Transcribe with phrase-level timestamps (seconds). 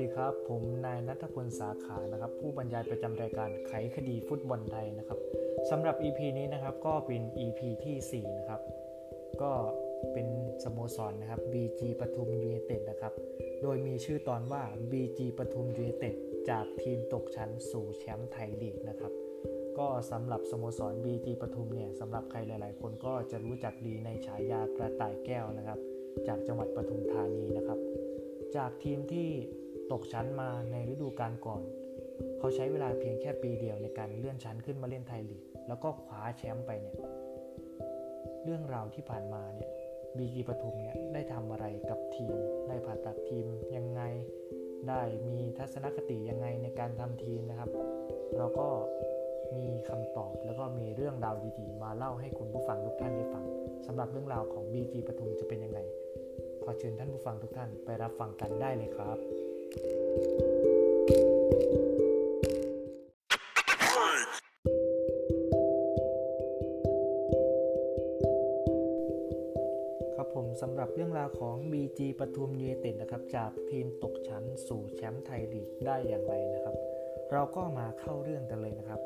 [0.00, 5.18] ดีครับ ผมนายนัทพลสาขานะครับ ผู้บรรยายประจำรายการไขคดีฟุตบอลไทยนะครับ
[5.70, 8.60] สำหรับ EP นี้นะครับก็เป็น EP ที่ 4 นะครับ
[9.42, 9.52] ก็
[10.12, 10.26] เป็น
[10.64, 13.12] สโมสรนนะครับ BG ปทุมยูเนเต็ดนะครับ
[13.62, 16.14] โดยมีชื่อตอนว่า BG ปทุมยูไนเต็ด
[16.50, 19.12] จากทีมตกชั้นสู่แชมป์ไทยลีกนะครับ
[19.78, 25.78] ก็สำหรับสโมสร BG ปทุมเนี่ยสำหรับใครหลาย ๆ คนก็จะรู้จักดีในฉายากระต่ายแก้วนะครับ
[26.28, 27.78] จากจังหวัดปทุมธานีนะครับ
[28.56, 29.30] จากทีมที่
[29.92, 31.62] ตกชั้นมาในฤดูกาลก่อน
[32.38, 36.96] เขาใช้เวลาเพียงแค่ปีเดียวในการเลื่อนชั้นขึ้นมาเล่นไทยลีก แล้วก็คว้าแชมป์ไปเนี่ย
[38.44, 39.70] เรื่องราวที่ผ่านมาเนี่ย
[40.16, 42.34] บีจีปทุมเนี่ยได้ทำอะไรกับทีม
[42.68, 43.46] ได้ผ่าตัดทีม
[43.76, 44.02] ยังไง
[44.88, 47.70] ได้มีทัศนคติยังไงในการทำทีมนะครับ
[48.36, 48.68] เราก็
[49.56, 53.44] มีคำตอบแล้วก็มีเรื่องราวดีๆ มาเล่าให้คุณผู้ฟังทุกท่านได้ฟัง
[53.86, 55.80] สำหรับเรื่องราวของ BG ปทุมจะเป็นยังไง
[56.62, 59.45] ขอเชิญท่านผู้ฟังทุกท่านไปรับฟังกันได้เลยครับ
[59.76, 59.78] ค
[70.18, 76.76] รับผมสำหรับเรื่องราวของ BG ปทุมยูเนเต็ดนะครับ จากทีมตกชั้นสู่แชมป์ไทยลีกได้อย่างไรนะครับ
[77.32, 79.00] เราก็มาเข้าเรื่องกันเลยนะครับ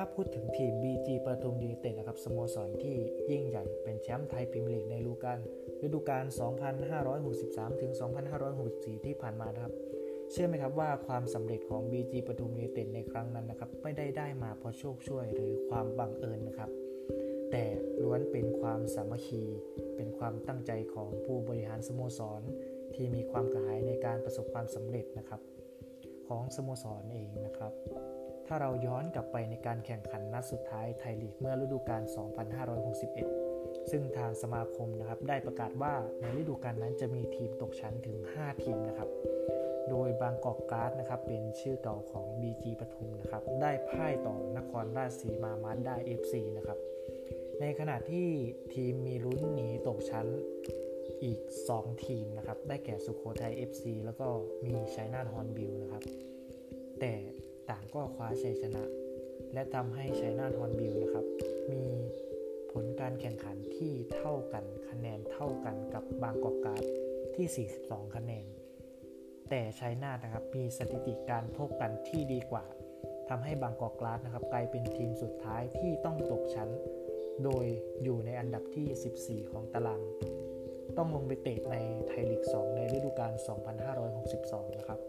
[0.00, 2.96] ถ้าพูดถึงทีม BG ปทุมยูไนเต็ดนะครับสโมสรที่
[3.30, 5.38] ยิ่งใหญ่เป็นแชมป์ไทยพรีเมียร์ลีกในฤดูกาล
[5.84, 6.24] ฤดูกาล
[7.02, 7.92] 2563 ถึง
[8.48, 9.74] 2564 ที่ผ่านมานะครับ
[10.30, 16.70] เชื่อไหมครับว่าความสำเร็จของ BG ปทุมยูไนเต็ดในครั้งนั้นนะครับ ไม่ได้ได้มาเพราะโชคช่วยหรือความบังเอิญนะครับ
[17.50, 17.64] แต่
[18.02, 19.44] ล้วนเป็นความสามัคคี
[19.96, 22.42] เป็นความตั้งใจของผู้บริหารสโมสร
[22.94, 25.40] ที่มีความกระหายในการประสบความสำเร็จนะครับ
[26.28, 27.74] ของสโมสรเองนะครับ
[28.50, 32.02] ถ้าเราย้อนกลับไปในการแข่งขันนัดสุดท้ายไทยลีกเมื่อฤดูกาล
[32.76, 39.08] 2561 ซึ่งทางสมาคมนะครับได้ประกาศว่าในฤดูกาลนั้นจะมีทีมตกชั้นถึง 5 ทีมนะครับ
[39.90, 46.78] โดยบางกอกการ์ดนะครับเป็นชื่อเก่าของ BG ปทุมนะครับได้พ่ายต่อนครราชสีมามาได้ FC นะครับ
[47.60, 48.28] ในขณะที่
[48.74, 50.26] ทีมมีลุ้นหนีตกชั้น
[51.24, 51.40] อีก
[51.74, 54.26] 2 ทีมนะครับได้แก่สุโขทัย FC แล้วก็
[54.64, 56.02] มีชัยนาทฮอร์นบิลนะครับ
[57.00, 57.12] แต่
[57.94, 58.84] ก็คว้าชัยชนะ
[59.52, 61.26] และทำให้ชัยนาทฮอร์นบิลนะครับ
[61.72, 61.84] มี
[62.72, 66.84] ผลการแข่งขันที่เท่ากันคะแนนเท่ากันกับบางกอกกล๊าส
[67.34, 68.46] ที่ 42 คะแนน
[69.50, 72.64] แต่ชัยนาทนะครับมีสถิติการพบกันที่ดีกว่า
[73.28, 76.68] ทำให้บางกอกกล๊าสนะครับกลายเป็นทีมสุดท้ายที่ต้องตกชั้น
[77.44, 77.66] โดย
[78.02, 80.02] อยู่ในอันดับที่ 14 ของตาราง
[80.96, 81.76] ต้องลงไปเตะใน
[82.06, 83.32] ไทยลีก 2 ในฤดูกาล
[84.04, 85.00] 2562 นะครับ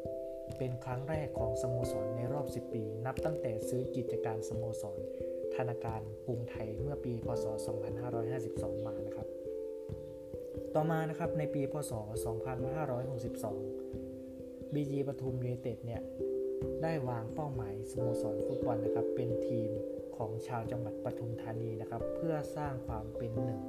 [0.58, 5.00] เป็นครั้งแรกของสโมสรในรอบ 10 ปี นับตั้งแต่ซื้อกิจการสโมสร
[5.56, 7.46] ธนาคารกรุงไทยเมื่อปี พศ
[8.16, 9.28] 2552 มานะครับ
[10.76, 11.92] ต่อมานะครับในปี พศ
[13.54, 16.02] 2562 BG ปทุมยูเนเต็ดเนี่ย
[16.84, 19.70] ได้วางเป้าหมายสโมสรฟุตบอลนะครับเป็นทีม
[20.18, 23.62] ของชาวจังหวัดปทุมธานีนะครับ เพื่อสร้างความเป็นหนึ่ง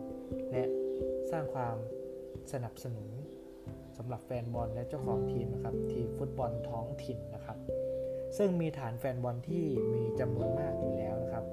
[0.51, 0.65] และ
[1.31, 1.77] สร้างความ
[2.53, 3.09] สนับสนุน
[4.03, 7.59] สำหรับแฟนบอลและเจ้าของทีมนะครับทีมฟุตบอลท้องถิ่นนะครับ
[8.39, 11.45] ซึ่งมีฐานแฟนบอลที่มีจำนวนมากอยู่แล้วนะครับ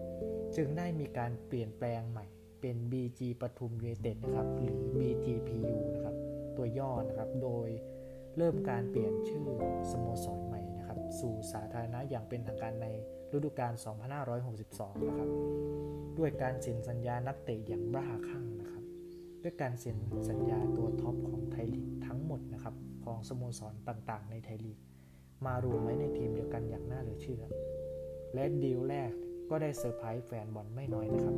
[0.56, 2.26] จึงได้มีการเปลี่ยนแปลงใหม่
[2.62, 6.16] เป็น BG ปทุมยูเนเต็ดนะครับหรือ BGPU นะครับ
[6.58, 7.68] ตัวย่อนะครับโดย
[8.38, 9.48] เริ่มการเปลี่ยนชื่อ
[9.92, 12.88] สโมสรใหม่นะครับสู่สาธารณะอย่างเป็นทางการใน
[13.34, 13.74] ฤดูกาล
[14.40, 15.30] 2562 นะครับ
[16.18, 18.67] ด้วยการเซ็นสัญญานักเตะอย่างบ้าคลั่งนะ
[19.48, 19.98] ด้วยการเซ็น
[20.30, 22.76] สัญญาตัวท็อปของไทยลีกทั้งหมดนะครับ
[23.06, 24.80] ของสโมสรต่างๆ ในไทยลีก
[25.46, 27.44] มารวมไว้ในทีมเดียวกันอย่างน่าเหลือเชื่อ
[28.34, 29.12] และดีลแรก
[29.50, 31.36] ก็ได้เซอร์ไพรส์แฟนบอลไม่น้อยนะครับ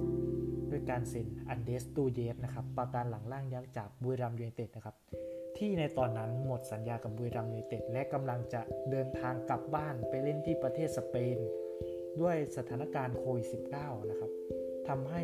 [0.72, 4.96] ด้วยการเซ็นอันเดรสตูเญซนะครับปราการหลังร่างยักษ์จากบุรีรัมย์ยูไนเต็ดนะครับ
[5.58, 8.62] ที่ในตอนนั้นหมดสัญญากับบุรีรัมย์ยูไนเต็ดและกำลังจะ
[8.92, 11.38] เดินทางกลับบ้านไปเล่นที่ประเทศสเปน
[12.22, 13.48] ด้วยสถานการณ์โควิด
[13.78, 14.32] -19 นะครับ
[14.88, 15.24] ทำให้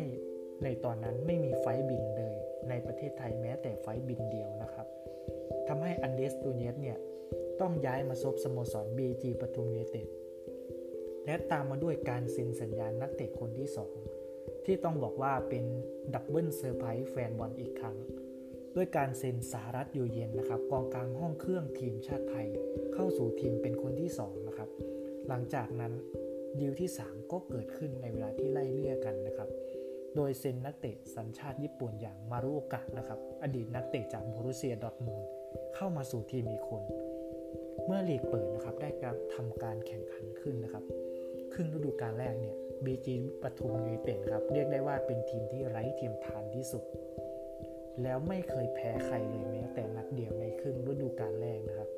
[0.64, 2.36] ในตอนนั้นไม่มีไฟบินเลย
[2.68, 4.86] ในประเทศไทยแม้แต่ไฟบินเดียวนะครับ
[5.68, 6.98] ทำให้อันเดรสตูเญซเนี่ย
[7.60, 10.06] ต้องย้ายมาซบสโมสร BG ปทุมยูไนเต็ด
[11.26, 13.68] และตามมาด้วยการเซ็นสัญญานักเตะคนที่
[14.16, 15.64] 2 ที่ต้องบอกว่าเป็น
[16.14, 17.96] double surprise แฟนบอลอีกครั้ง
[18.76, 22.48] ด้วยการเซ็นสารัช อยู่เย็นนะครับกองกลางห้องเครื่องทีมชาติไทย
[22.94, 24.68] เข้าสู่ทีมเป็นคนที่ 2 นะครับ
[25.28, 25.92] หลังจากนั้น
[26.60, 29.48] ดีลที่ 3 ก็เกิดขึ้นในเวลาที่ไล่เลี่ยกันนะครับ
[30.16, 35.22] โดยเซ็นนักเตะสัญชาติญี่ปุ่นอย่างมารุโอกะนะครับ อดีตนักเตะจากโบรุสเซียดอร์ทมุนด์
[35.74, 36.82] เข้ามาสู่ทีมอีกคน
[37.86, 40.84] เมื่อลีกเปิดนะครับได้การทำการแข่งขันขึ้นนะครับ
[41.52, 43.06] ครึ่งฤดูกาลแรกเนี่ย BG
[43.42, 46.84] ปทุมยูไนเต็ดครับ เรียกได้ว่าเป็นทีมที่ไร้เทียมทานที่สุด
[48.02, 51.90] แล้วไม่เคยแพ้ใครเลยแม้แต่นัดเดียวในครึ่งฤดูกาลแรกนะครับ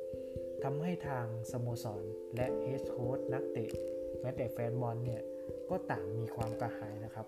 [0.63, 2.03] ทำให้ทางสโมสร
[2.35, 3.71] และเฮดโค้ชนักเตะ
[4.21, 5.21] แม้แต่แฟนบอลเนี่ย
[5.69, 7.25] ก็ต่างมีความกระหายนะครับ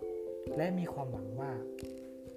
[0.57, 1.51] และมีความหวังว่า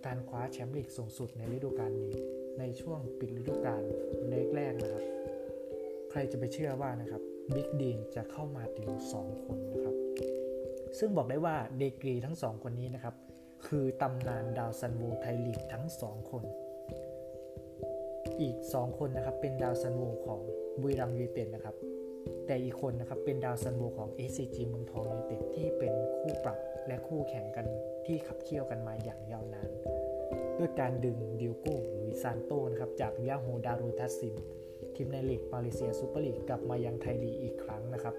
[0.06, 2.14] การคว้าแชมป์ลีกสูงสุดในฤดูกาลนี้
[2.58, 3.82] ในช่วงปิดฤดูกาล
[4.28, 5.04] เล็กแรกนะครับ
[6.10, 7.22] ใครจะไปเชื่อว่านะครับ
[7.54, 8.90] บิ๊กดีนจะเข้ามาถึง
[9.20, 9.96] 2 คนนะครับ
[10.98, 13.14] ซึ่งบอกได้ว่าเดกรีทั้ง 2 คนนี้นะครับ
[13.66, 16.44] คือตำนานดาวซัลโวไทยลีกทั้ง 2 คน
[18.40, 20.40] อีก 2 คนนะครับเป็นดาวซัลโวของ
[20.80, 21.74] บุรีรัมยูไนเต็ดนะครับ
[22.46, 27.66] แต่อีกคนนะครับเป็นดาวซันโวของ SCG เมืองทองยูไนเต็ดที่เป็นคู่ปรับและคู่แข่งกัน
[28.06, 29.70] ที่ขับเคี่ยวกันมาอย่างยาวนาน
[30.58, 34.34] ด้วยการดึงดิโอโก้หลุยส์ซานโตนะครับจากยะโฮร์ดารุลทักซิม
[34.94, 38.14] ทีมในลีกมาเลเซียซูเปอร์ลีกกลับมายังไทยลีกอีกครั้งนะครับ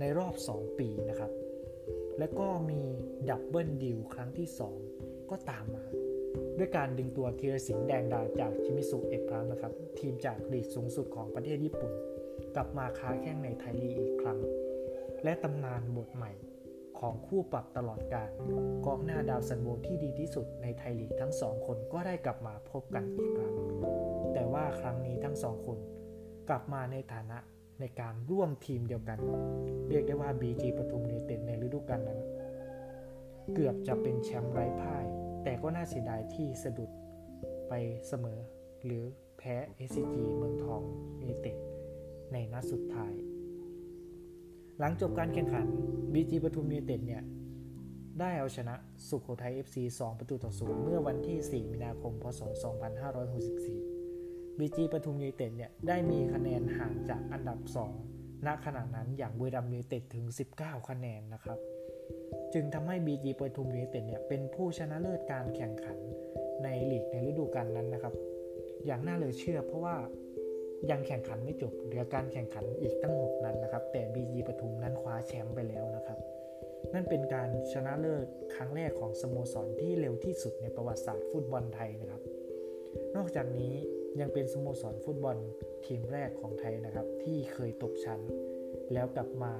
[0.00, 1.30] ในรอบ 2 ปีนะครับ
[2.18, 2.80] และก็มี
[3.30, 4.48] ดับเบิลดิวครั้งที่
[4.90, 5.84] 2 ก็ตามมา
[6.58, 11.92] ด้วยการดึงตัวธีรศิลป์แดงดาจากชิมิสุเอสพัลส์นะครับ ทีมจากลีกสูงสุดของประเทศญี่ปุ่น
[12.60, 14.38] กลับมาค้าแข่งในไทยลีกอีกครั้ง
[15.24, 16.32] และตำนานบทใหม่
[16.98, 18.30] ของคู่ปรับตลอดกาล
[18.86, 23.54] กองหน้าดาวซัลโวที่ดีที่สุดในไทยลีกทั้งสองคนก็ได้กลับมาพบกันอีกครั้ง
[24.34, 25.78] แต่ว่าครั้งนี้ทั้งสองคน
[26.48, 27.38] กลับมาในฐานะ
[27.80, 29.18] ในการร่วมทีมเดียวกัน
[29.88, 32.20] เรียกได้ว่า BG ปทุมยูไนเต็ดในฤดูกาลนั้น
[33.54, 35.04] เกือบจะเป็นแชมป์ไร้พ่าย
[35.44, 36.90] แต่ก็น่าเสียดายที่สะดุด
[37.68, 37.72] ไป
[38.08, 38.38] เสมอ
[38.84, 39.04] หรือ
[39.38, 39.54] แพ้
[39.88, 40.82] SCG เมืองทอง
[41.20, 41.67] ยูไนเต็ด
[42.32, 43.12] ในนัดสุดท้าย
[44.78, 45.66] หลังจบการแข่งขัน
[46.12, 47.22] BG ปทุมยูไนเต็ดเนี่ย
[48.20, 48.74] ได้เอาชนะ
[49.08, 52.40] สุโขทัย FC 2 ประตูต่อศูนย์เมื่อวันที่ 4 มีนาคม พศ
[53.30, 57.58] 2564 BG ปทุมยูไนเต็ดเนี่ย ได้มีคะแนนห่างจากอันดับ
[58.02, 60.24] 2 ณขณะนั้นอย่างบุรีรัมย์ยูไนเต็ดถึง
[60.58, 61.58] 19 คะแนนนะครับ
[62.54, 65.98] จึงทำให้ BG ปทุมยูไนเต็ดเนี่ยเป็นผู้ชนะเลิศการแข่งขัน
[66.62, 68.14] ในลีกในฤดูกาลนั้นะครับ
[68.86, 69.96] อย่างน่าเหลือเชื่อเพราะว่า
[70.90, 76.18] ยังแข่งขันไม่จบเหลือการแข่งขันอีกตั้ง 6 นัดนนะครับ แต่ BG ปทุมนั้นคว้าแชมป์ไปแล้วนะครับ
[76.94, 82.22] นั่นเป็นการชนะเลิศครั้งแรกของสโมสรที่เร็วที่สุดในประวัติศาสตร์ฟุตบอลไทยนะครับ
[83.16, 83.74] นอกจากนี้
[84.20, 85.36] ยังเป็นสโมสรฟุตบอล
[85.86, 88.20] ทีมแรกของไทยนะครับ ที่เคยตกชั้น
[88.92, 89.52] แล้วกลับมา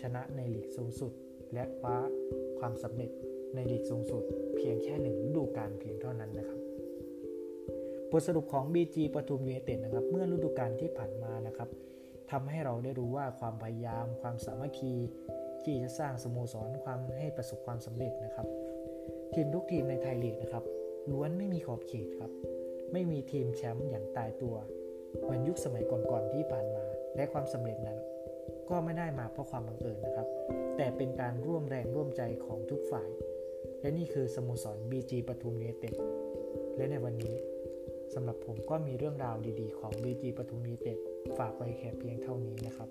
[0.00, 1.12] ชนะในลีกสูงสุด
[1.54, 1.96] และคว้า
[2.58, 3.10] ความสำเร็จ
[3.54, 4.22] ในลีกสูงสุด
[4.56, 6.65] เพียงแค่หนึ่งฤดูกาลเพียงเท่านั้นนะครับ
[8.18, 11.68] ทสรุปของ BG ปทุมยูไนเต็ดนะครับเมื่อฤดูกาลที่ผ่านมานะครับ
[12.30, 14.94] ทำให้เราได้รู้ว่าความพยายาม ความสามัคคี
[15.62, 18.46] ที่จะสร้างสโมสรความให้ประสบความสำเร็จนะครับ
[19.34, 20.64] ทีมทุกทีมในไทยลีกนะครับ
[21.10, 22.30] ล้วนไม่มีขอบเขตครับ
[22.92, 24.56] ไม่มีทีมแชมป์อย่างตายตัว
[25.20, 26.84] เหมือนยุคสมัยก่อนๆที่ผ่านมา
[27.16, 27.98] และความสำเร็จนั้น
[28.70, 30.26] ก็ไม่ได้มาเพราะความบังเอิญนะครับ
[30.76, 33.10] แต่เป็นการร่วมแรงร่วมใจของทุกฝ่าย
[33.80, 35.94] และนี่คือสโมสร BG ปทุมยูไนเต็ด
[36.76, 37.36] และในวันนี้
[38.14, 40.98] สำหรับผมก็มีเรื่องราวดีๆของ BG ปทุมยูเต็ด
[41.38, 42.88] ฝากไว้แค่เพียงเท่านี้นะครับ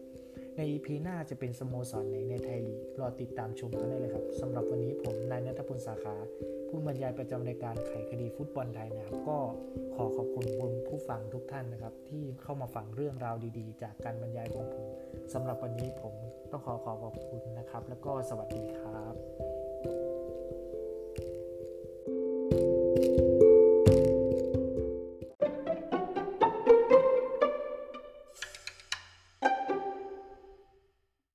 [0.56, 6.16] ใน EP หน้าจะเป็นสโมสรไหนในไทยลีกรอติดตามชมกันได้เลยครับสำหรับวันนี้ผมนายนัทพลสาขา
[6.70, 9.38] ผู้บรรยายประจำรายการไขคดีฟุตบอลไทยนะครับ ก็
[9.96, 10.46] ขอขอบคุณ
[10.88, 14.88] ผู้ฟังทุกท่านนะครับ ที่เข้ามาฟังเรื่องราวดีๆ จากการบรรยายของผม
[15.34, 16.14] สำหรับวันนี้ผม
[16.52, 19.45] ต้องขอขอขอบคุณนะครับ แล้วก็สวัสดีครับ